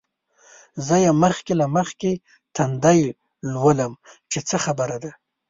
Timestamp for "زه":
0.85-0.95